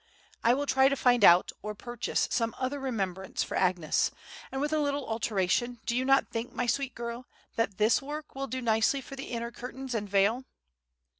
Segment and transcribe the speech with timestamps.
[0.43, 4.09] I will try to find out, or purchase, some other remembrance for Agnes;
[4.51, 8.33] and, with a little alteration, do you not think, my sweet girl, that this work
[8.33, 10.45] will do nicely for the inner curtains and veil?"